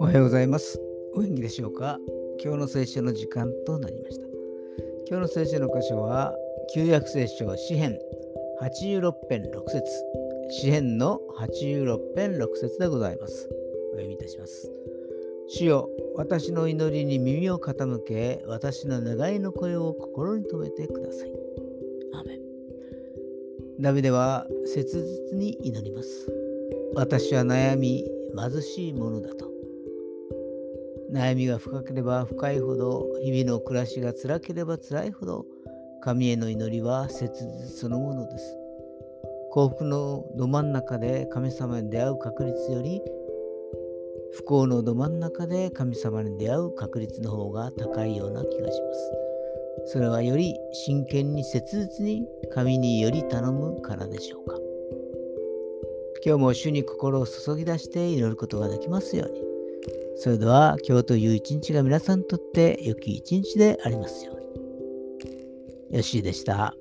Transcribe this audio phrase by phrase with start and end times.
[0.00, 0.80] おはようございます。
[1.14, 1.98] お元気でしょうか？
[2.42, 4.24] 今日の聖書の時間となりました。
[5.06, 6.34] 今日の聖書の箇所は、
[6.74, 7.98] 旧約聖書詩編
[8.62, 9.84] 86編6節
[10.50, 13.50] 詩編の86編6節でございます。
[13.92, 14.72] お読みいたします。
[15.48, 21.32] 主よ、私の祈りに耳を傾け、私の願いの声を心に留めてください。
[22.14, 22.40] アーメン
[23.80, 26.32] ダビデは切実に祈ります。
[26.94, 28.04] 私は悩み、
[28.36, 29.50] 貧しいものだと。
[31.12, 35.46] 悩みが深ければ深いほど、日々の暮らしが辛ければ辛いほど、
[36.02, 38.56] 神への祈りは切実そのものです。
[39.50, 43.02] 幸福のど真ん中で神様に出会う確率より、
[44.34, 49.33] 不幸のど真ん中で神様に出会う確率の方が高いような気がします。
[49.86, 54.56] それはより真剣に切実に神により頼むからでしょうか。
[56.24, 59.42] 今日も主に心を注ぎ出して祈ることができますように。
[60.16, 64.38] それでは今日という一日が皆さんにとって良き一日でありますよう
[65.90, 65.96] に。
[65.96, 66.74] よしでした。